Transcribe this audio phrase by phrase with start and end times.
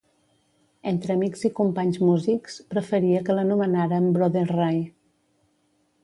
[0.91, 4.81] Entre amics i companys músics, preferia que l'anomenaren Brother Ray.